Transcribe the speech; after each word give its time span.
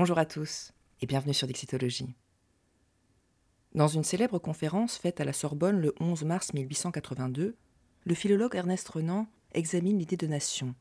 Bonjour 0.00 0.16
à 0.16 0.24
tous 0.24 0.72
et 1.02 1.06
bienvenue 1.06 1.34
sur 1.34 1.46
Dixitologie. 1.46 2.14
Dans 3.74 3.86
une 3.86 4.02
célèbre 4.02 4.38
conférence 4.38 4.96
faite 4.96 5.20
à 5.20 5.26
la 5.26 5.34
Sorbonne 5.34 5.78
le 5.78 5.94
11 6.00 6.24
mars 6.24 6.54
1882, 6.54 7.54
le 8.06 8.14
philologue 8.14 8.56
Ernest 8.56 8.88
Renan 8.88 9.26
examine 9.52 9.98
l'idée 9.98 10.16
de 10.16 10.26
nation, 10.26 10.74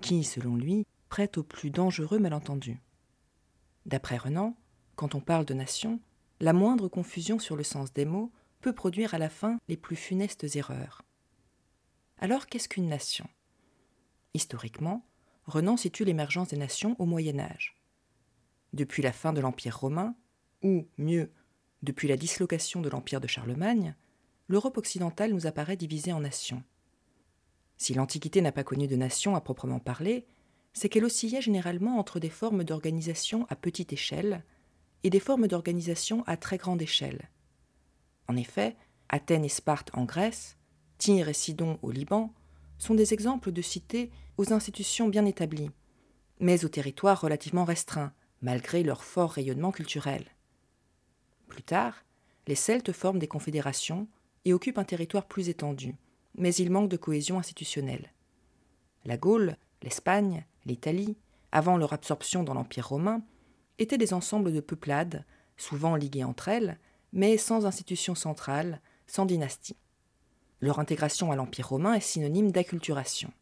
qui, 0.00 0.24
selon 0.24 0.56
lui, 0.56 0.84
prête 1.08 1.38
au 1.38 1.44
plus 1.44 1.70
dangereux 1.70 2.18
malentendu. 2.18 2.80
D'après 3.84 4.16
Renan, 4.16 4.56
quand 4.96 5.14
on 5.14 5.20
parle 5.20 5.44
de 5.44 5.54
nation, 5.54 6.00
la 6.40 6.52
moindre 6.52 6.88
confusion 6.88 7.38
sur 7.38 7.54
le 7.54 7.62
sens 7.62 7.92
des 7.92 8.04
mots 8.04 8.32
peut 8.62 8.74
produire 8.74 9.14
à 9.14 9.18
la 9.18 9.28
fin 9.28 9.60
les 9.68 9.76
plus 9.76 9.94
funestes 9.94 10.56
erreurs. 10.56 11.02
Alors 12.18 12.46
qu'est-ce 12.46 12.68
qu'une 12.68 12.88
nation? 12.88 13.28
Historiquement, 14.34 15.06
Renan 15.44 15.76
situe 15.76 16.04
l'émergence 16.04 16.48
des 16.48 16.56
nations 16.56 16.96
au 16.98 17.06
Moyen 17.06 17.38
Âge 17.38 17.75
depuis 18.76 19.02
la 19.02 19.12
fin 19.12 19.32
de 19.32 19.40
l'Empire 19.40 19.78
romain, 19.78 20.14
ou 20.62 20.86
mieux, 20.98 21.32
depuis 21.82 22.08
la 22.08 22.16
dislocation 22.16 22.80
de 22.80 22.88
l'Empire 22.88 23.20
de 23.20 23.26
Charlemagne, 23.26 23.96
l'Europe 24.48 24.78
occidentale 24.78 25.32
nous 25.32 25.46
apparaît 25.46 25.76
divisée 25.76 26.12
en 26.12 26.20
nations. 26.20 26.62
Si 27.76 27.94
l'Antiquité 27.94 28.40
n'a 28.40 28.52
pas 28.52 28.64
connu 28.64 28.86
de 28.86 28.96
nations 28.96 29.34
à 29.34 29.40
proprement 29.40 29.80
parler, 29.80 30.26
c'est 30.72 30.88
qu'elle 30.88 31.04
oscillait 31.04 31.40
généralement 31.40 31.98
entre 31.98 32.20
des 32.20 32.30
formes 32.30 32.64
d'organisation 32.64 33.46
à 33.48 33.56
petite 33.56 33.92
échelle 33.92 34.44
et 35.02 35.10
des 35.10 35.20
formes 35.20 35.48
d'organisation 35.48 36.22
à 36.26 36.36
très 36.36 36.58
grande 36.58 36.82
échelle. 36.82 37.30
En 38.28 38.36
effet, 38.36 38.76
Athènes 39.08 39.44
et 39.44 39.50
Sparte 39.50 39.90
en 39.94 40.04
Grèce, 40.04 40.56
Tyr 40.98 41.28
et 41.28 41.34
Sidon 41.34 41.78
au 41.82 41.90
Liban, 41.90 42.32
sont 42.78 42.94
des 42.94 43.14
exemples 43.14 43.52
de 43.52 43.62
cités 43.62 44.10
aux 44.36 44.52
institutions 44.52 45.08
bien 45.08 45.24
établies, 45.24 45.70
mais 46.40 46.64
aux 46.64 46.68
territoires 46.68 47.20
relativement 47.20 47.64
restreints, 47.64 48.12
malgré 48.46 48.84
leur 48.84 49.02
fort 49.02 49.32
rayonnement 49.32 49.72
culturel. 49.72 50.24
Plus 51.48 51.64
tard, 51.64 52.04
les 52.46 52.54
Celtes 52.54 52.92
forment 52.92 53.18
des 53.18 53.26
confédérations 53.26 54.06
et 54.44 54.52
occupent 54.52 54.78
un 54.78 54.84
territoire 54.84 55.26
plus 55.26 55.48
étendu, 55.48 55.96
mais 56.36 56.54
ils 56.54 56.70
manquent 56.70 56.88
de 56.88 56.96
cohésion 56.96 57.40
institutionnelle. 57.40 58.12
La 59.04 59.16
Gaule, 59.16 59.56
l'Espagne, 59.82 60.46
l'Italie, 60.64 61.16
avant 61.50 61.76
leur 61.76 61.92
absorption 61.92 62.44
dans 62.44 62.54
l'Empire 62.54 62.86
romain, 62.86 63.20
étaient 63.80 63.98
des 63.98 64.14
ensembles 64.14 64.52
de 64.52 64.60
peuplades, 64.60 65.24
souvent 65.56 65.96
liguées 65.96 66.22
entre 66.22 66.46
elles, 66.46 66.78
mais 67.12 67.38
sans 67.38 67.66
institution 67.66 68.14
centrale, 68.14 68.80
sans 69.08 69.26
dynastie. 69.26 69.76
Leur 70.60 70.78
intégration 70.78 71.32
à 71.32 71.36
l'Empire 71.36 71.70
romain 71.70 71.94
est 71.94 72.00
synonyme 72.00 72.52
d'acculturation. 72.52 73.32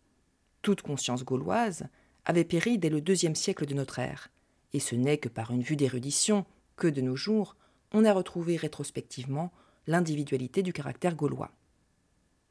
Toute 0.62 0.80
conscience 0.80 1.26
gauloise 1.26 1.88
avait 2.24 2.44
péri 2.44 2.78
dès 2.78 2.88
le 2.88 3.02
deuxième 3.02 3.34
siècle 3.34 3.66
de 3.66 3.74
notre 3.74 3.98
ère, 3.98 4.30
et 4.74 4.80
ce 4.80 4.96
n'est 4.96 5.18
que 5.18 5.30
par 5.30 5.52
une 5.52 5.62
vue 5.62 5.76
d'érudition 5.76 6.44
que, 6.76 6.88
de 6.88 7.00
nos 7.00 7.16
jours, 7.16 7.56
on 7.92 8.04
a 8.04 8.12
retrouvé 8.12 8.56
rétrospectivement 8.56 9.52
l'individualité 9.86 10.62
du 10.62 10.72
caractère 10.72 11.14
gaulois. 11.14 11.52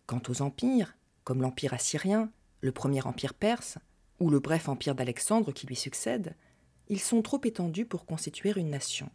Quant 0.08 0.22
aux 0.30 0.42
empires, 0.42 0.96
comme 1.26 1.42
l'Empire 1.42 1.74
assyrien, 1.74 2.32
le 2.62 2.72
premier 2.72 3.06
empire 3.06 3.34
perse, 3.34 3.78
ou 4.20 4.30
le 4.30 4.40
bref 4.40 4.70
empire 4.70 4.96
d'Alexandre 4.96 5.52
qui 5.52 5.68
lui 5.68 5.76
succède, 5.76 6.36
ils 6.88 7.02
sont 7.02 7.22
trop 7.22 7.42
étendus 7.44 7.86
pour 7.86 8.06
constituer 8.06 8.54
une 8.56 8.70
nation. 8.70 9.10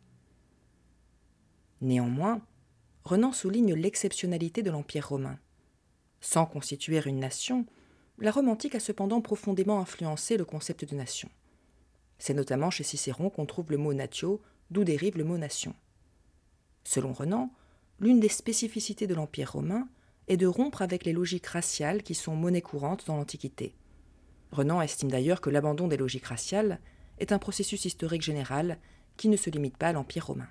Néanmoins, 1.81 2.43
Renan 3.05 3.33
souligne 3.33 3.75
l'exceptionnalité 3.75 4.63
de 4.63 4.71
l'Empire 4.71 5.09
romain. 5.09 5.39
Sans 6.21 6.45
constituer 6.45 7.01
une 7.07 7.21
nation, 7.21 7.65
la 8.19 8.33
Rome 8.33 8.51
antique 8.51 8.75
a 8.75 8.81
cependant 8.81 9.23
profondément 9.23 9.81
influencé 9.81 10.37
le 10.37 10.45
concept 10.45 10.85
de 10.85 10.95
nation. 10.95 11.31
C'est 12.19 12.35
notamment 12.35 12.71
chez 12.71 12.85
Cicéron 12.85 13.31
qu'on 13.31 13.47
trouve 13.47 13.71
le 13.71 13.77
mot 13.77 13.95
natio, 13.95 14.41
d'où 14.71 14.85
dérive 14.85 15.17
le 15.17 15.25
mot 15.25 15.39
nation. 15.39 15.75
Selon 16.85 17.13
Renan, 17.13 17.51
l'une 18.01 18.21
des 18.21 18.29
spécificités 18.29 19.07
de 19.07 19.15
l'Empire 19.15 19.53
romain 19.53 19.89
est 20.27 20.37
de 20.37 20.47
rompre 20.47 20.83
avec 20.83 21.05
les 21.05 21.13
logiques 21.13 21.47
raciales 21.47 22.03
qui 22.03 22.15
sont 22.15 22.37
monnaie 22.37 22.63
courante 22.63 23.07
dans 23.07 23.17
l'Antiquité. 23.17 23.75
Renan 24.53 24.81
estime 24.81 25.11
d'ailleurs 25.11 25.41
que 25.41 25.51
l'abandon 25.51 25.89
des 25.89 25.97
logiques 25.97 26.27
raciales 26.27 26.81
est 27.19 27.33
un 27.33 27.39
processus 27.39 27.85
historique 27.85 28.23
général 28.23 28.79
qui 29.17 29.29
ne 29.29 29.37
se 29.37 29.51
limite 29.51 29.77
pas 29.77 29.89
à 29.89 29.93
l'Empire 29.93 30.27
romain. 30.27 30.49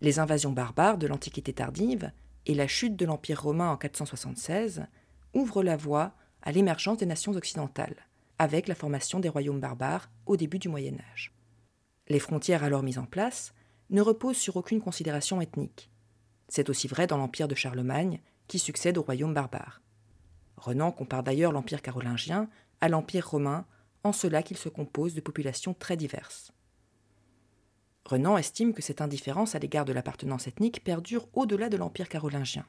Les 0.00 0.18
invasions 0.18 0.52
barbares 0.52 0.98
de 0.98 1.06
l'Antiquité 1.06 1.52
tardive 1.52 2.10
et 2.46 2.54
la 2.54 2.66
chute 2.66 2.96
de 2.96 3.06
l'Empire 3.06 3.42
romain 3.42 3.70
en 3.70 3.76
476 3.76 4.86
ouvrent 5.34 5.62
la 5.62 5.76
voie 5.76 6.14
à 6.42 6.52
l'émergence 6.52 6.98
des 6.98 7.06
nations 7.06 7.32
occidentales 7.32 8.06
avec 8.42 8.66
la 8.66 8.74
formation 8.74 9.20
des 9.20 9.28
royaumes 9.28 9.60
barbares 9.60 10.10
au 10.26 10.36
début 10.36 10.58
du 10.58 10.68
Moyen 10.68 10.96
Âge. 11.12 11.32
Les 12.08 12.18
frontières 12.18 12.64
alors 12.64 12.82
mises 12.82 12.98
en 12.98 13.06
place 13.06 13.54
ne 13.90 14.00
reposent 14.00 14.36
sur 14.36 14.56
aucune 14.56 14.80
considération 14.80 15.40
ethnique. 15.40 15.92
C'est 16.48 16.68
aussi 16.68 16.88
vrai 16.88 17.06
dans 17.06 17.18
l'empire 17.18 17.46
de 17.46 17.54
Charlemagne, 17.54 18.20
qui 18.48 18.58
succède 18.58 18.98
au 18.98 19.02
royaume 19.02 19.32
barbare. 19.32 19.80
Renan 20.56 20.90
compare 20.90 21.22
d'ailleurs 21.22 21.52
l'empire 21.52 21.82
carolingien 21.82 22.48
à 22.80 22.88
l'empire 22.88 23.30
romain, 23.30 23.64
en 24.02 24.12
cela 24.12 24.42
qu'il 24.42 24.56
se 24.56 24.68
compose 24.68 25.14
de 25.14 25.20
populations 25.20 25.74
très 25.74 25.96
diverses. 25.96 26.52
Renan 28.04 28.36
estime 28.36 28.74
que 28.74 28.82
cette 28.82 29.00
indifférence 29.00 29.54
à 29.54 29.60
l'égard 29.60 29.84
de 29.84 29.92
l'appartenance 29.92 30.48
ethnique 30.48 30.82
perdure 30.82 31.28
au-delà 31.32 31.68
de 31.68 31.76
l'empire 31.76 32.08
carolingien. 32.08 32.66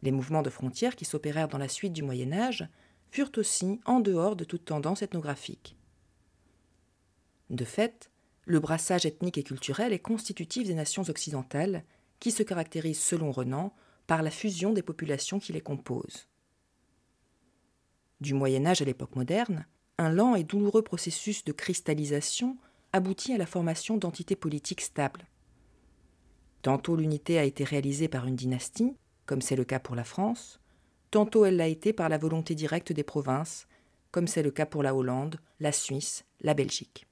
Les 0.00 0.10
mouvements 0.10 0.40
de 0.40 0.48
frontières 0.48 0.96
qui 0.96 1.04
s'opérèrent 1.04 1.48
dans 1.48 1.58
la 1.58 1.68
suite 1.68 1.92
du 1.92 2.02
Moyen 2.02 2.32
Âge 2.32 2.66
furent 3.10 3.32
aussi 3.36 3.80
en 3.84 4.00
dehors 4.00 4.36
de 4.36 4.44
toute 4.44 4.64
tendance 4.64 5.02
ethnographique. 5.02 5.76
De 7.50 7.64
fait, 7.64 8.10
le 8.44 8.60
brassage 8.60 9.06
ethnique 9.06 9.38
et 9.38 9.42
culturel 9.42 9.92
est 9.92 9.98
constitutif 9.98 10.66
des 10.66 10.74
nations 10.74 11.02
occidentales, 11.08 11.84
qui 12.20 12.30
se 12.30 12.42
caractérisent, 12.42 13.02
selon 13.02 13.30
Renan, 13.30 13.74
par 14.06 14.22
la 14.22 14.30
fusion 14.30 14.72
des 14.72 14.82
populations 14.82 15.38
qui 15.38 15.52
les 15.52 15.60
composent. 15.60 16.28
Du 18.20 18.34
Moyen 18.34 18.64
Âge 18.66 18.82
à 18.82 18.84
l'époque 18.84 19.16
moderne, 19.16 19.66
un 19.98 20.10
lent 20.10 20.34
et 20.34 20.44
douloureux 20.44 20.82
processus 20.82 21.44
de 21.44 21.52
cristallisation 21.52 22.56
aboutit 22.92 23.32
à 23.32 23.38
la 23.38 23.46
formation 23.46 23.96
d'entités 23.96 24.36
politiques 24.36 24.80
stables. 24.80 25.26
Tantôt 26.62 26.96
l'unité 26.96 27.38
a 27.38 27.44
été 27.44 27.64
réalisée 27.64 28.08
par 28.08 28.26
une 28.26 28.36
dynastie, 28.36 28.96
comme 29.26 29.42
c'est 29.42 29.56
le 29.56 29.64
cas 29.64 29.80
pour 29.80 29.94
la 29.94 30.04
France, 30.04 30.60
tantôt 31.16 31.46
elle 31.46 31.56
l'a 31.56 31.66
été 31.66 31.94
par 31.94 32.10
la 32.10 32.18
volonté 32.18 32.54
directe 32.54 32.92
des 32.92 33.02
provinces, 33.02 33.66
comme 34.10 34.26
c'est 34.26 34.42
le 34.42 34.50
cas 34.50 34.66
pour 34.66 34.82
la 34.82 34.94
Hollande, 34.94 35.40
la 35.60 35.72
Suisse, 35.72 36.26
la 36.42 36.52
Belgique. 36.52 37.06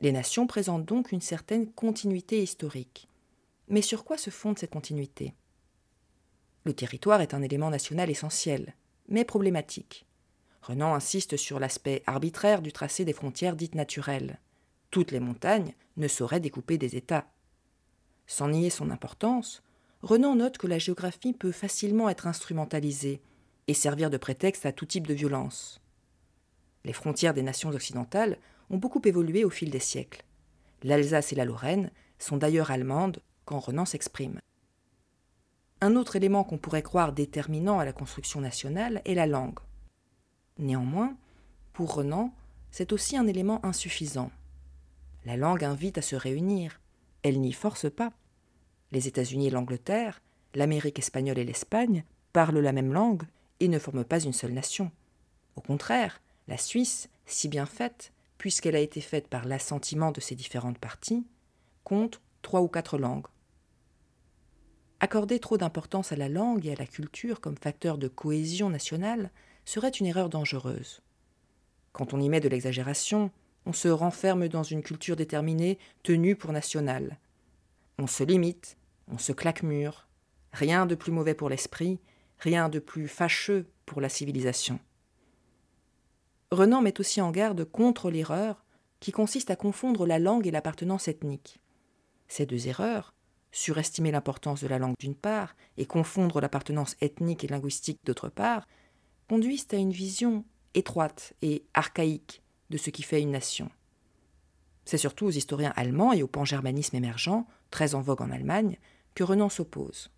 Les 0.00 0.12
nations 0.12 0.46
présentent 0.46 0.84
donc 0.84 1.10
une 1.10 1.20
certaine 1.20 1.72
continuité 1.72 2.40
historique. 2.40 3.08
Mais 3.66 3.82
sur 3.82 4.04
quoi 4.04 4.16
se 4.16 4.30
fonde 4.30 4.60
cette 4.60 4.70
continuité? 4.70 5.34
Le 6.62 6.72
territoire 6.72 7.20
est 7.20 7.34
un 7.34 7.42
élément 7.42 7.68
national 7.68 8.10
essentiel, 8.10 8.76
mais 9.08 9.24
problématique. 9.24 10.06
Renan 10.62 10.94
insiste 10.94 11.36
sur 11.36 11.58
l'aspect 11.58 12.04
arbitraire 12.06 12.62
du 12.62 12.72
tracé 12.72 13.04
des 13.04 13.12
frontières 13.12 13.56
dites 13.56 13.74
naturelles. 13.74 14.38
Toutes 14.92 15.10
les 15.10 15.18
montagnes 15.18 15.74
ne 15.96 16.06
sauraient 16.06 16.38
découper 16.38 16.78
des 16.78 16.94
États. 16.94 17.26
Sans 18.28 18.46
nier 18.46 18.70
son 18.70 18.92
importance, 18.92 19.64
Renan 20.02 20.36
note 20.36 20.58
que 20.58 20.66
la 20.66 20.78
géographie 20.78 21.32
peut 21.32 21.52
facilement 21.52 22.08
être 22.08 22.26
instrumentalisée 22.26 23.20
et 23.66 23.74
servir 23.74 24.10
de 24.10 24.16
prétexte 24.16 24.64
à 24.64 24.72
tout 24.72 24.86
type 24.86 25.06
de 25.06 25.14
violence. 25.14 25.80
Les 26.84 26.92
frontières 26.92 27.34
des 27.34 27.42
nations 27.42 27.70
occidentales 27.70 28.38
ont 28.70 28.78
beaucoup 28.78 29.02
évolué 29.04 29.44
au 29.44 29.50
fil 29.50 29.70
des 29.70 29.80
siècles. 29.80 30.24
L'Alsace 30.82 31.32
et 31.32 31.36
la 31.36 31.44
Lorraine 31.44 31.90
sont 32.18 32.36
d'ailleurs 32.36 32.70
allemandes 32.70 33.20
quand 33.44 33.58
Renan 33.58 33.84
s'exprime. 33.84 34.40
Un 35.80 35.96
autre 35.96 36.16
élément 36.16 36.44
qu'on 36.44 36.58
pourrait 36.58 36.82
croire 36.82 37.12
déterminant 37.12 37.78
à 37.78 37.84
la 37.84 37.92
construction 37.92 38.40
nationale 38.40 39.02
est 39.04 39.14
la 39.14 39.26
langue. 39.26 39.58
Néanmoins, 40.58 41.16
pour 41.72 41.94
Renan, 41.94 42.32
c'est 42.70 42.92
aussi 42.92 43.16
un 43.16 43.26
élément 43.26 43.64
insuffisant. 43.64 44.30
La 45.24 45.36
langue 45.36 45.64
invite 45.64 45.98
à 45.98 46.02
se 46.02 46.16
réunir, 46.16 46.80
elle 47.22 47.40
n'y 47.40 47.52
force 47.52 47.90
pas. 47.90 48.12
Les 48.92 49.08
États-Unis 49.08 49.48
et 49.48 49.50
l'Angleterre, 49.50 50.20
l'Amérique 50.54 50.98
espagnole 50.98 51.38
et 51.38 51.44
l'Espagne 51.44 52.04
parlent 52.32 52.58
la 52.58 52.72
même 52.72 52.92
langue 52.92 53.24
et 53.60 53.68
ne 53.68 53.78
forment 53.78 54.04
pas 54.04 54.20
une 54.20 54.32
seule 54.32 54.52
nation. 54.52 54.90
Au 55.56 55.60
contraire, 55.60 56.20
la 56.46 56.56
Suisse, 56.56 57.08
si 57.26 57.48
bien 57.48 57.66
faite, 57.66 58.12
puisqu'elle 58.38 58.76
a 58.76 58.80
été 58.80 59.00
faite 59.00 59.28
par 59.28 59.44
l'assentiment 59.44 60.12
de 60.12 60.20
ses 60.20 60.34
différentes 60.34 60.78
parties, 60.78 61.26
compte 61.84 62.20
trois 62.42 62.62
ou 62.62 62.68
quatre 62.68 62.98
langues. 62.98 63.26
Accorder 65.00 65.38
trop 65.38 65.58
d'importance 65.58 66.12
à 66.12 66.16
la 66.16 66.28
langue 66.28 66.66
et 66.66 66.72
à 66.72 66.76
la 66.76 66.86
culture 66.86 67.40
comme 67.40 67.56
facteur 67.56 67.98
de 67.98 68.08
cohésion 68.08 68.70
nationale 68.70 69.30
serait 69.64 69.90
une 69.90 70.06
erreur 70.06 70.28
dangereuse. 70.28 71.02
Quand 71.92 72.14
on 72.14 72.20
y 72.20 72.28
met 72.28 72.40
de 72.40 72.48
l'exagération, 72.48 73.30
on 73.66 73.72
se 73.72 73.88
renferme 73.88 74.48
dans 74.48 74.62
une 74.62 74.82
culture 74.82 75.14
déterminée 75.14 75.78
tenue 76.02 76.36
pour 76.36 76.52
nationale. 76.52 77.18
On 77.98 78.06
se 78.06 78.24
limite 78.24 78.77
on 79.10 79.18
se 79.18 79.32
claque 79.32 79.62
mur. 79.62 80.08
Rien 80.52 80.86
de 80.86 80.94
plus 80.94 81.12
mauvais 81.12 81.34
pour 81.34 81.48
l'esprit, 81.48 82.00
rien 82.38 82.68
de 82.68 82.78
plus 82.78 83.08
fâcheux 83.08 83.70
pour 83.86 84.00
la 84.00 84.08
civilisation. 84.08 84.80
Renan 86.50 86.80
met 86.80 87.00
aussi 87.00 87.20
en 87.20 87.30
garde 87.30 87.64
contre 87.64 88.10
l'erreur 88.10 88.64
qui 89.00 89.12
consiste 89.12 89.50
à 89.50 89.56
confondre 89.56 90.06
la 90.06 90.18
langue 90.18 90.46
et 90.46 90.50
l'appartenance 90.50 91.08
ethnique. 91.08 91.60
Ces 92.26 92.46
deux 92.46 92.68
erreurs, 92.68 93.14
surestimer 93.52 94.10
l'importance 94.10 94.60
de 94.62 94.68
la 94.68 94.78
langue 94.78 94.96
d'une 94.98 95.14
part 95.14 95.54
et 95.76 95.86
confondre 95.86 96.40
l'appartenance 96.40 96.96
ethnique 97.00 97.44
et 97.44 97.48
linguistique 97.48 98.00
d'autre 98.04 98.28
part, 98.28 98.66
conduisent 99.28 99.68
à 99.72 99.76
une 99.76 99.92
vision 99.92 100.44
étroite 100.74 101.34
et 101.42 101.64
archaïque 101.74 102.42
de 102.70 102.76
ce 102.76 102.90
qui 102.90 103.02
fait 103.02 103.20
une 103.20 103.30
nation. 103.30 103.70
C'est 104.84 104.98
surtout 104.98 105.26
aux 105.26 105.30
historiens 105.30 105.72
allemands 105.76 106.12
et 106.12 106.22
au 106.22 106.28
pangermanisme 106.28 106.96
émergent, 106.96 107.44
très 107.70 107.94
en 107.94 108.00
vogue 108.00 108.22
en 108.22 108.30
Allemagne, 108.30 108.78
que 109.18 109.24
Renan 109.24 109.48
s'oppose. 109.48 110.12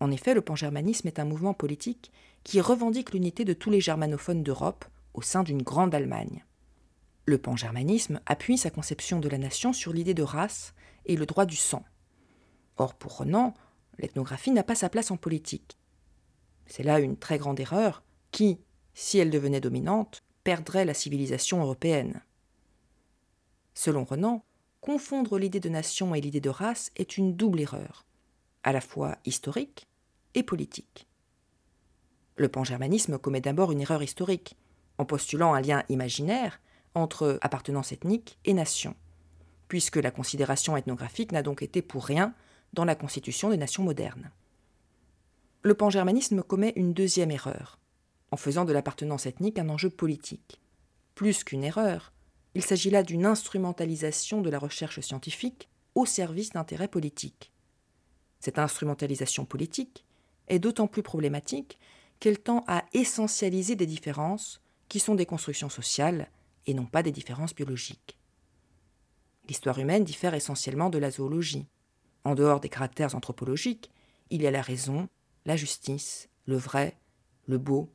En 0.00 0.10
effet, 0.10 0.32
le 0.32 0.40
pangermanisme 0.40 1.06
est 1.06 1.18
un 1.18 1.26
mouvement 1.26 1.52
politique 1.52 2.10
qui 2.44 2.62
revendique 2.62 3.12
l'unité 3.12 3.44
de 3.44 3.52
tous 3.52 3.68
les 3.68 3.82
germanophones 3.82 4.42
d'Europe 4.42 4.86
au 5.12 5.20
sein 5.20 5.42
d'une 5.42 5.62
grande 5.62 5.94
Allemagne. 5.94 6.46
Le 7.26 7.36
pangermanisme 7.36 8.22
appuie 8.24 8.56
sa 8.56 8.70
conception 8.70 9.20
de 9.20 9.28
la 9.28 9.36
nation 9.36 9.74
sur 9.74 9.92
l'idée 9.92 10.14
de 10.14 10.22
race 10.22 10.72
et 11.04 11.14
le 11.14 11.26
droit 11.26 11.44
du 11.44 11.56
sang. 11.56 11.84
Or, 12.78 12.94
pour 12.94 13.18
Renan, 13.18 13.52
l'ethnographie 13.98 14.52
n'a 14.52 14.62
pas 14.62 14.74
sa 14.74 14.88
place 14.88 15.10
en 15.10 15.18
politique. 15.18 15.76
C'est 16.64 16.84
là 16.84 17.00
une 17.00 17.18
très 17.18 17.36
grande 17.36 17.60
erreur 17.60 18.02
qui, 18.30 18.60
si 18.94 19.18
elle 19.18 19.28
devenait 19.28 19.60
dominante, 19.60 20.22
perdrait 20.42 20.86
la 20.86 20.94
civilisation 20.94 21.60
européenne. 21.60 22.22
Selon 23.74 24.04
Renan, 24.04 24.42
confondre 24.80 25.38
l'idée 25.38 25.60
de 25.60 25.68
nation 25.68 26.14
et 26.14 26.22
l'idée 26.22 26.40
de 26.40 26.48
race 26.48 26.90
est 26.96 27.18
une 27.18 27.36
double 27.36 27.60
erreur, 27.60 28.07
à 28.68 28.72
la 28.72 28.82
fois 28.82 29.16
historique 29.24 29.88
et 30.34 30.42
politique. 30.42 31.06
Le 32.36 32.50
pangermanisme 32.50 33.16
commet 33.16 33.40
d'abord 33.40 33.72
une 33.72 33.80
erreur 33.80 34.02
historique, 34.02 34.58
en 34.98 35.06
postulant 35.06 35.54
un 35.54 35.62
lien 35.62 35.84
imaginaire 35.88 36.60
entre 36.94 37.38
appartenance 37.40 37.92
ethnique 37.92 38.38
et 38.44 38.52
nation, 38.52 38.94
puisque 39.68 39.96
la 39.96 40.10
considération 40.10 40.76
ethnographique 40.76 41.32
n'a 41.32 41.42
donc 41.42 41.62
été 41.62 41.80
pour 41.80 42.04
rien 42.04 42.34
dans 42.74 42.84
la 42.84 42.94
constitution 42.94 43.48
des 43.48 43.56
nations 43.56 43.84
modernes. 43.84 44.30
Le 45.62 45.72
pangermanisme 45.72 46.42
commet 46.42 46.74
une 46.76 46.92
deuxième 46.92 47.30
erreur, 47.30 47.78
en 48.30 48.36
faisant 48.36 48.66
de 48.66 48.74
l'appartenance 48.74 49.24
ethnique 49.24 49.58
un 49.58 49.70
enjeu 49.70 49.88
politique. 49.88 50.60
Plus 51.14 51.42
qu'une 51.42 51.64
erreur, 51.64 52.12
il 52.54 52.62
s'agit 52.62 52.90
là 52.90 53.02
d'une 53.02 53.24
instrumentalisation 53.24 54.42
de 54.42 54.50
la 54.50 54.58
recherche 54.58 55.00
scientifique 55.00 55.70
au 55.94 56.04
service 56.04 56.50
d'intérêts 56.50 56.86
politiques. 56.86 57.50
Cette 58.40 58.58
instrumentalisation 58.58 59.44
politique 59.44 60.04
est 60.48 60.58
d'autant 60.58 60.86
plus 60.86 61.02
problématique 61.02 61.78
qu'elle 62.20 62.38
tend 62.38 62.64
à 62.66 62.84
essentialiser 62.92 63.76
des 63.76 63.86
différences 63.86 64.60
qui 64.88 65.00
sont 65.00 65.14
des 65.14 65.26
constructions 65.26 65.68
sociales 65.68 66.30
et 66.66 66.74
non 66.74 66.86
pas 66.86 67.02
des 67.02 67.12
différences 67.12 67.54
biologiques. 67.54 68.18
L'histoire 69.48 69.78
humaine 69.78 70.04
diffère 70.04 70.34
essentiellement 70.34 70.90
de 70.90 70.98
la 70.98 71.10
zoologie. 71.10 71.66
En 72.24 72.34
dehors 72.34 72.60
des 72.60 72.68
caractères 72.68 73.14
anthropologiques, 73.14 73.90
il 74.30 74.42
y 74.42 74.46
a 74.46 74.50
la 74.50 74.60
raison, 74.60 75.08
la 75.46 75.56
justice, 75.56 76.28
le 76.46 76.56
vrai, 76.56 76.98
le 77.46 77.58
beau, 77.58 77.90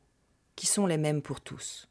qui 0.55 0.65
sont 0.65 0.87
les 0.87 0.97
mêmes 0.97 1.21
pour 1.21 1.41
tous. 1.41 1.87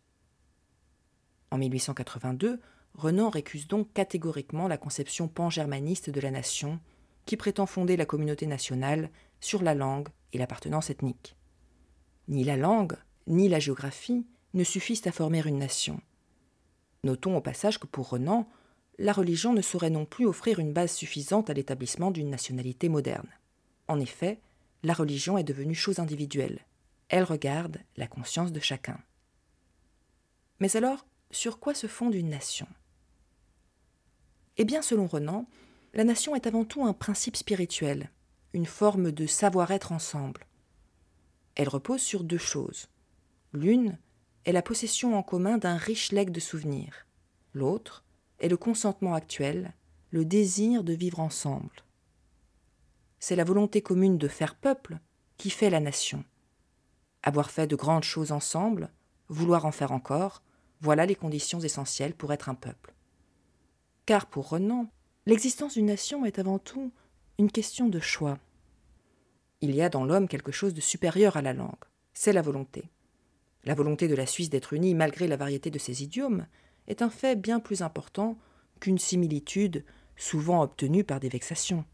En 1.51 1.59
1882, 1.59 2.61
Renan 2.95 3.31
récuse 3.31 3.69
donc 3.69 3.93
catégoriquement 3.93 4.69
la 4.69 4.79
conception 4.79 5.29
pan-germaniste 5.29 6.11
de 6.11 6.21
la 6.21 6.31
nation, 6.31 6.81
qui 7.25 7.37
prétend 7.37 7.67
fonder 7.67 7.97
la 7.97 8.07
communauté 8.07 8.47
nationale 8.47 9.11
sur 9.41 9.63
la 9.63 9.75
langue 9.75 10.09
et 10.33 10.39
l'appartenance 10.39 10.91
ethnique. 10.91 11.37
Ni 12.29 12.45
la 12.45 12.57
langue, 12.57 12.97
ni 13.27 13.49
la 13.49 13.59
géographie 13.59 14.27
ne 14.55 14.65
suffisent 14.65 15.07
à 15.07 15.13
former 15.13 15.43
une 15.47 15.59
nation. 15.59 16.01
Notons 17.05 17.37
au 17.37 17.41
passage 17.41 17.79
que 17.79 17.87
pour 17.87 18.11
Renan, 18.11 18.49
la 18.99 19.13
religion 19.13 19.53
ne 19.53 19.63
saurait 19.63 19.91
non 19.91 20.05
plus 20.05 20.27
offrir 20.27 20.59
une 20.59 20.73
base 20.73 20.93
suffisante 20.93 21.51
à 21.51 21.55
l'établissement 21.55 22.11
d'une 22.11 22.31
nationalité 22.31 22.89
moderne. 22.89 23.29
En 23.89 23.99
effet, 23.99 24.41
la 24.83 24.95
religion 24.95 25.39
est 25.39 25.45
devenue 25.45 25.75
chose 25.75 25.99
individuelle. 25.99 26.61
Elle 27.09 27.25
regarde 27.25 27.79
la 27.97 28.07
conscience 28.07 28.53
de 28.53 28.61
chacun. 28.61 28.99
Mais 30.61 30.77
alors, 30.77 31.05
sur 31.31 31.59
quoi 31.59 31.75
se 31.75 31.87
fonde 31.87 32.15
une 32.15 32.29
nation? 32.29 32.69
Eh 34.57 34.65
bien, 34.65 34.83
selon 34.83 35.07
Renan, 35.07 35.47
la 35.95 36.05
nation 36.05 36.35
est 36.35 36.47
avant 36.47 36.65
tout 36.65 36.85
un 36.85 36.93
principe 36.93 37.37
spirituel, 37.37 38.11
une 38.55 38.67
forme 38.67 39.13
de 39.13 39.27
savoir-être 39.27 39.93
ensemble. 39.93 40.47
Elle 41.55 41.69
repose 41.69 42.01
sur 42.01 42.25
deux 42.25 42.39
choses. 42.39 42.89
L'une 43.53 43.99
est 44.45 44.53
la 44.53 44.63
possession 44.63 45.17
en 45.17 45.23
commun 45.23 45.59
d'un 45.59 45.77
riche 45.77 46.13
legs 46.13 46.31
de 46.31 46.41
souvenirs. 46.41 47.07
L'autre 47.53 48.05
est 48.39 48.49
le 48.49 48.57
consentement 48.57 49.15
actuel, 49.15 49.75
le 50.11 50.25
désir 50.25 50.83
de 50.83 50.95
vivre 50.95 51.21
ensemble. 51.21 51.85
C'est 53.19 53.37
la 53.37 53.45
volonté 53.45 53.83
commune 53.83 54.19
de 54.19 54.29
faire 54.29 54.55
peuple 54.55 54.99
qui 55.37 55.51
fait 55.51 55.71
la 55.71 55.81
nation. 55.81 56.25
Avoir 57.23 57.51
fait 57.51 57.67
de 57.67 57.77
grandes 57.77 58.03
choses 58.03 58.33
ensemble, 58.33 58.91
vouloir 59.29 59.67
en 59.67 59.73
faire 59.73 59.93
encore, 59.93 60.43
voilà 60.81 61.07
les 61.07 61.15
conditions 61.15 61.61
essentielles 61.61 62.15
pour 62.15 62.33
être 62.33 62.49
un 62.49 62.55
peuple. 62.55 62.95
Car 64.07 64.27
pour 64.27 64.49
Renan, 64.49 64.91
l'existence 65.27 65.75
d'une 65.75 65.87
nation 65.87 66.25
est 66.25 66.39
avant 66.39 66.59
tout 66.59 66.93
une 67.39 67.51
question 67.51 67.89
de 67.89 68.01
choix. 68.01 68.39
Il 69.61 69.75
y 69.75 69.83
a 69.83 69.89
dans 69.89 70.05
l'homme 70.05 70.29
quelque 70.29 70.53
chose 70.53 70.75
de 70.75 70.81
supérieur 70.81 71.37
à 71.37 71.43
la 71.43 71.53
langue, 71.53 71.85
c'est 72.15 72.33
la 72.33 72.43
volonté. 72.43 72.91
La 73.65 73.75
volonté 73.75 74.09
de 74.09 74.17
la 74.17 74.27
Suisse 74.27 74.51
d'être 74.51 74.73
unie 74.73 74.95
malgré 74.95 75.29
la 75.29 75.37
variété 75.37 75.71
de 75.71 75.79
ses 75.79 76.03
idiomes 76.03 76.47
est 76.89 77.03
un 77.03 77.11
fait 77.11 77.37
bien 77.37 77.61
plus 77.61 77.83
important 77.83 78.37
qu'une 78.81 78.99
similitude 78.99 79.85
souvent 80.17 80.63
obtenue 80.63 81.05
par 81.05 81.21
des 81.21 81.29
vexations. 81.29 81.85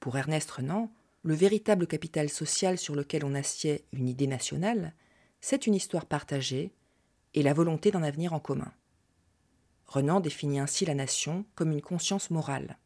Pour 0.00 0.16
Ernest 0.16 0.50
Renan, 0.50 0.90
le 1.22 1.34
véritable 1.34 1.86
capital 1.86 2.28
social 2.28 2.78
sur 2.78 2.94
lequel 2.94 3.24
on 3.24 3.34
assied 3.34 3.84
une 3.92 4.08
idée 4.08 4.26
nationale, 4.26 4.94
c'est 5.40 5.66
une 5.66 5.74
histoire 5.74 6.06
partagée 6.06 6.72
et 7.34 7.42
la 7.42 7.52
volonté 7.52 7.90
d'un 7.90 8.02
avenir 8.02 8.32
en 8.32 8.40
commun. 8.40 8.72
Renan 9.86 10.20
définit 10.20 10.58
ainsi 10.58 10.84
la 10.84 10.94
nation 10.94 11.44
comme 11.54 11.72
une 11.72 11.82
conscience 11.82 12.30
morale. 12.30 12.78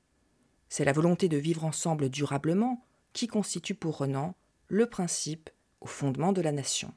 C'est 0.69 0.85
la 0.85 0.93
volonté 0.93 1.29
de 1.29 1.37
vivre 1.37 1.65
ensemble 1.65 2.11
durablement 2.11 2.85
qui 3.13 3.27
constitue 3.27 3.75
pour 3.75 3.99
Renan 3.99 4.35
le 4.69 4.87
principe 4.87 5.51
au 5.81 5.87
fondement 5.87 6.33
de 6.33 6.43
la 6.43 6.53
nation. 6.53 6.93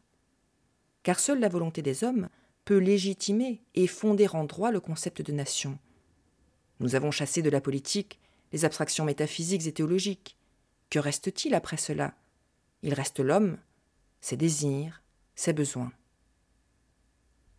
Car 1.04 1.20
seule 1.20 1.40
la 1.40 1.50
volonté 1.50 1.82
des 1.82 2.04
hommes 2.04 2.30
peut 2.66 2.78
légitimer 2.78 3.64
et 3.76 3.88
fonder 3.88 4.28
en 4.28 4.44
droit 4.44 4.72
le 4.72 4.80
concept 4.80 5.22
de 5.22 5.32
nation. 5.32 5.80
Nous 6.80 6.96
avons 6.96 7.12
chassé 7.12 7.42
de 7.42 7.50
la 7.50 7.62
politique 7.62 8.20
les 8.52 8.66
abstractions 8.66 9.06
métaphysiques 9.06 9.66
et 9.68 9.72
théologiques. 9.72 10.38
Que 10.90 11.00
reste-t-il 11.00 11.56
après 11.56 11.78
cela? 11.78 12.14
Il 12.84 12.94
reste 12.94 13.20
l'homme, 13.20 13.58
ses 14.20 14.36
désirs, 14.36 15.02
ses 15.36 15.54
besoins. 15.54 15.92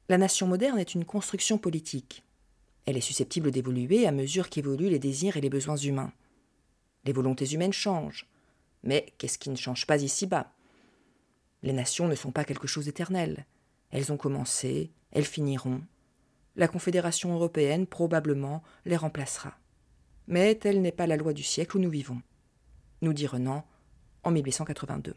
La 0.08 0.18
nation 0.18 0.46
moderne 0.46 0.78
est 0.78 0.94
une 0.94 1.04
construction 1.04 1.56
politique. 1.56 2.24
Elle 2.86 2.96
est 2.96 3.00
susceptible 3.00 3.50
d'évoluer 3.50 4.06
à 4.06 4.12
mesure 4.12 4.48
qu'évoluent 4.48 4.90
les 4.90 4.98
désirs 4.98 5.36
et 5.36 5.40
les 5.40 5.50
besoins 5.50 5.76
humains. 5.76 6.12
Les 7.04 7.12
volontés 7.12 7.52
humaines 7.52 7.72
changent, 7.72 8.26
mais 8.82 9.12
qu'est-ce 9.18 9.38
qui 9.38 9.50
ne 9.50 9.56
change 9.56 9.86
pas 9.86 10.02
ici-bas? 10.02 10.52
Les 11.62 11.72
nations 11.72 12.08
ne 12.08 12.14
sont 12.14 12.32
pas 12.32 12.44
quelque 12.44 12.66
chose 12.66 12.86
d'éternel. 12.86 13.46
Elles 13.90 14.12
ont 14.12 14.16
commencé, 14.16 14.90
elles 15.12 15.24
finiront. 15.24 15.82
La 16.56 16.68
Confédération 16.68 17.32
européenne 17.32 17.86
probablement 17.86 18.62
les 18.84 18.96
remplacera. 18.96 19.56
Mais 20.26 20.54
telle 20.54 20.82
n'est 20.82 20.92
pas 20.92 21.06
la 21.06 21.16
loi 21.16 21.32
du 21.32 21.42
siècle 21.42 21.76
où 21.76 21.80
nous 21.80 21.90
vivons, 21.90 22.20
nous 23.00 23.12
dit 23.12 23.26
Renan 23.26 23.66
en 24.24 24.30
1882. 24.30 25.14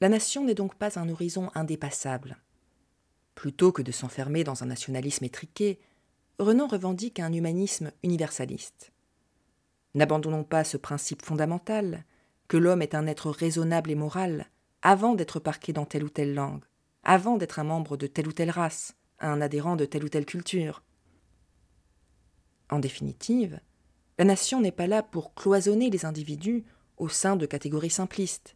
La 0.00 0.08
nation 0.08 0.44
n'est 0.44 0.54
donc 0.54 0.74
pas 0.76 0.98
un 0.98 1.08
horizon 1.08 1.50
indépassable. 1.54 2.38
Plutôt 3.40 3.72
que 3.72 3.80
de 3.80 3.90
s'enfermer 3.90 4.44
dans 4.44 4.64
un 4.64 4.66
nationalisme 4.66 5.24
étriqué, 5.24 5.80
Renan 6.38 6.66
revendique 6.66 7.20
un 7.20 7.32
humanisme 7.32 7.90
universaliste. 8.02 8.92
N'abandonnons 9.94 10.44
pas 10.44 10.62
ce 10.62 10.76
principe 10.76 11.22
fondamental, 11.22 12.04
que 12.48 12.58
l'homme 12.58 12.82
est 12.82 12.94
un 12.94 13.06
être 13.06 13.30
raisonnable 13.30 13.90
et 13.90 13.94
moral, 13.94 14.50
avant 14.82 15.14
d'être 15.14 15.40
parqué 15.40 15.72
dans 15.72 15.86
telle 15.86 16.04
ou 16.04 16.10
telle 16.10 16.34
langue, 16.34 16.64
avant 17.02 17.38
d'être 17.38 17.58
un 17.58 17.64
membre 17.64 17.96
de 17.96 18.06
telle 18.06 18.28
ou 18.28 18.32
telle 18.34 18.50
race, 18.50 18.94
un 19.20 19.40
adhérent 19.40 19.74
de 19.74 19.86
telle 19.86 20.04
ou 20.04 20.10
telle 20.10 20.26
culture. 20.26 20.82
En 22.68 22.78
définitive, 22.78 23.58
la 24.18 24.26
nation 24.26 24.60
n'est 24.60 24.70
pas 24.70 24.86
là 24.86 25.02
pour 25.02 25.32
cloisonner 25.32 25.88
les 25.88 26.04
individus 26.04 26.62
au 26.98 27.08
sein 27.08 27.36
de 27.36 27.46
catégories 27.46 27.88
simplistes. 27.88 28.54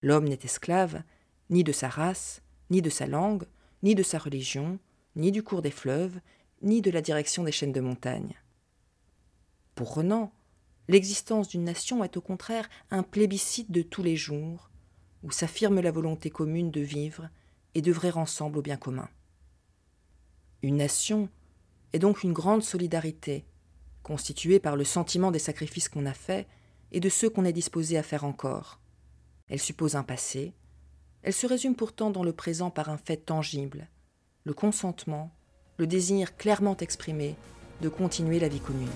L'homme 0.00 0.26
n'est 0.26 0.38
esclave 0.42 1.02
ni 1.50 1.64
de 1.64 1.72
sa 1.72 1.90
race, 1.90 2.40
ni 2.70 2.80
de 2.80 2.88
sa 2.88 3.06
langue, 3.06 3.44
ni 3.82 3.94
de 3.94 4.02
sa 4.02 4.18
religion, 4.18 4.78
ni 5.16 5.32
du 5.32 5.42
cours 5.42 5.62
des 5.62 5.70
fleuves, 5.70 6.20
ni 6.62 6.80
de 6.80 6.90
la 6.90 7.02
direction 7.02 7.44
des 7.44 7.52
chaînes 7.52 7.72
de 7.72 7.80
montagnes. 7.80 8.36
Pour 9.74 9.94
Renan, 9.94 10.32
L'existence 10.88 11.48
d'une 11.48 11.64
nation 11.64 12.02
est 12.02 12.16
au 12.16 12.20
contraire 12.20 12.68
un 12.90 13.02
plébiscite 13.02 13.70
de 13.70 13.82
tous 13.82 14.02
les 14.02 14.16
jours, 14.16 14.70
où 15.22 15.30
s'affirme 15.30 15.80
la 15.80 15.92
volonté 15.92 16.28
commune 16.28 16.70
de 16.70 16.80
vivre 16.80 17.28
et 17.74 17.82
d'œuvrer 17.82 18.10
ensemble 18.10 18.58
au 18.58 18.62
bien 18.62 18.76
commun. 18.76 19.08
Une 20.62 20.76
nation 20.76 21.28
est 21.92 21.98
donc 21.98 22.22
une 22.22 22.32
grande 22.32 22.62
solidarité, 22.62 23.44
constituée 24.02 24.58
par 24.58 24.76
le 24.76 24.84
sentiment 24.84 25.30
des 25.30 25.38
sacrifices 25.38 25.88
qu'on 25.88 26.06
a 26.06 26.14
faits 26.14 26.48
et 26.90 27.00
de 27.00 27.08
ceux 27.08 27.30
qu'on 27.30 27.44
est 27.44 27.52
disposé 27.52 27.96
à 27.96 28.02
faire 28.02 28.24
encore. 28.24 28.80
Elle 29.48 29.60
suppose 29.60 29.94
un 29.94 30.02
passé, 30.02 30.52
elle 31.22 31.32
se 31.32 31.46
résume 31.46 31.76
pourtant 31.76 32.10
dans 32.10 32.24
le 32.24 32.32
présent 32.32 32.70
par 32.70 32.88
un 32.88 32.96
fait 32.96 33.16
tangible, 33.16 33.88
le 34.44 34.54
consentement, 34.54 35.30
le 35.78 35.86
désir 35.86 36.36
clairement 36.36 36.76
exprimé 36.76 37.36
de 37.80 37.88
continuer 37.88 38.38
la 38.38 38.48
vie 38.48 38.60
commune. 38.60 38.88